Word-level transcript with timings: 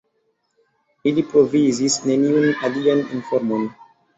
Ili 1.11 1.25
provizis 1.33 1.99
neniun 2.07 2.51
alian 2.71 3.07
informon. 3.19 3.71